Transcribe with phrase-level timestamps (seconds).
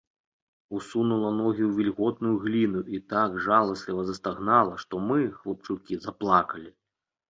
[0.79, 6.79] Усунула ногі ў вільготную гліну і так жаласліва застагнала, што мы, хлапчукі, заплакалі.